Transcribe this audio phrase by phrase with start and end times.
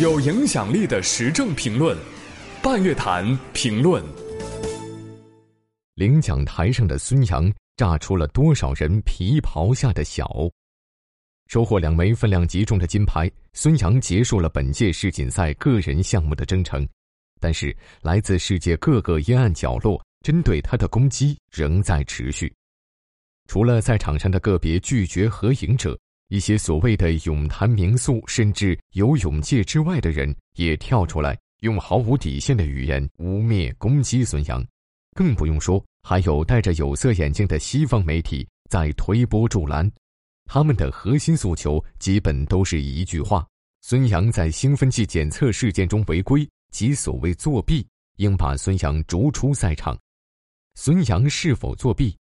[0.00, 1.96] 有影响力的时政评论，
[2.62, 4.02] 半月谈评论。
[5.96, 10.26] 领奖台上的孙杨炸出了多少人皮袍下的小？
[11.46, 16.88] 收获两枚分量极重的金牌，孙杨结束了本届世锦赛个人项目的征程。
[17.38, 22.50] 但是，来自世界各个阴暗角落针对他的攻击仍在持续。
[23.46, 25.98] 除了赛场上的个别拒绝合影者。
[26.32, 34.66] 一些所谓的泳坛名宿，甚至游泳界之外的人，也跳出来用毫无底线的语言污蔑攻击孙杨，
[35.14, 39.92] 更不用说还有戴着有色眼镜的西方媒体在推波助澜。
[40.46, 43.46] 他们的核心诉求基本都是一句话：
[43.82, 47.86] 孙杨在兴奋剂检测事件中违规及所谓作弊，
[48.16, 49.94] 应把孙杨逐出赛场。
[50.76, 52.16] 孙杨是否作弊？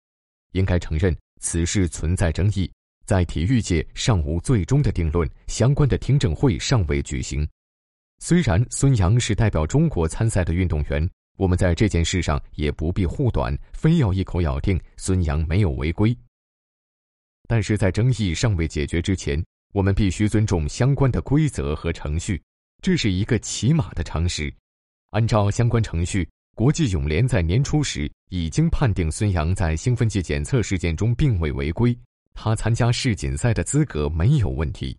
[0.53, 2.71] 应该承认此事存在争议。
[3.07, 7.47] 在体育界尚无最终的定论，相关的听证会尚未举行。
[8.19, 16.13] 虽然孙杨是代表中国参赛的运动员，我们在这件事上也不必护短，非要一口咬定孙杨没有违规。
[17.47, 19.41] 但是在争议尚未解决之前，
[19.73, 22.41] 我们必须尊重相关的规则和程序，
[22.81, 24.53] 这是一个起码的常识。
[25.11, 31.97] 按照相关程序，国际泳联在年初时已经判定孙杨在兴奋剂检测事件中并未违规。
[32.39, 34.95] 他参加世锦赛的资格没有问题，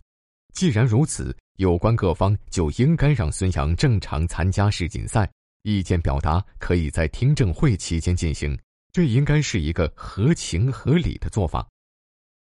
[0.54, 5.30] 既然如此，有关各方就应该让孙杨正常参加世锦赛。
[5.62, 8.58] 意见表达可以在听证会期间进行，
[8.92, 11.64] 这应该是一个合情合理的做法。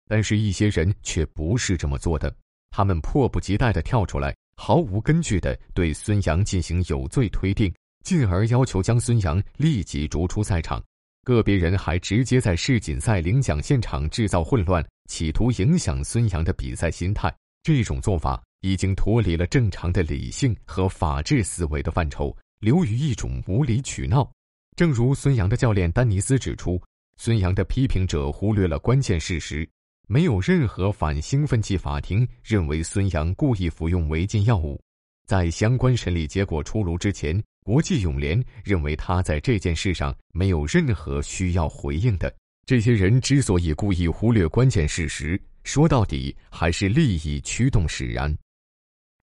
[0.09, 2.35] 但是，一些人却不是这么做的，
[2.71, 10.83] 他们迫不及待地跳出来，毫无根据地对孙杨进行有罪推定，进而要求将孙杨立即逐出赛场。
[11.31, 17.33] 个别人还直接在世锦赛领奖现场制造混乱，企图影响孙杨的比赛心态。
[17.63, 24.29] 这种做法已经脱离了正常的理性和法治思维的范畴，流于一种无理取闹。
[24.75, 26.83] 正如孙杨的教练丹尼斯指出，
[27.17, 29.69] 孙杨的批评者忽略了关键事实：
[30.09, 34.81] 没有任何反兴奋剂法庭认为孙杨故意服用违禁药物。
[35.29, 37.41] 在相关审理结果出炉之前。
[37.63, 42.35] 国际泳联认为他在这件事上没有任何需要回应的。
[42.67, 48.35] 这些人之所以故意忽略关键事实，说到底还是利益驱动使然。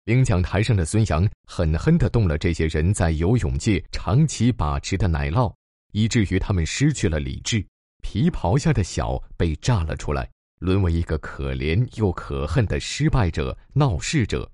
[0.06, 5.54] 领奖台上的孙杨狠狠地动了这些人在游泳界长期把持的奶酪，
[5.92, 7.66] 以至于他们失去了理智，
[8.02, 14.50] 皮袍下的小被炸了出来，沦为一个可怜又可恨的失败者、闹事者。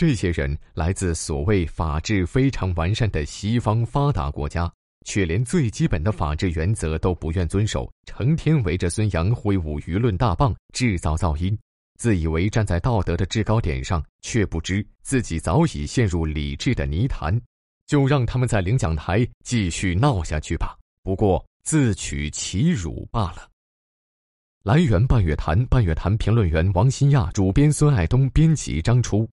[0.00, 4.72] 这些人来自所谓法治非常完善的西方发达国家，
[5.04, 11.54] 却连最基本的法治原则都不愿遵守，成天围着孙杨挥舞舆论大棒，制造噪音，
[11.98, 17.38] 自以为站在道德的制高点上，却不知自己早已陷入理智的泥潭。
[17.86, 23.46] 就让他们在领奖台继续闹下去吧，不过自取其辱罢了。
[24.62, 29.28] 来源：半月谈，半月谈评论员王新亚，主编孙爱东，编辑张初。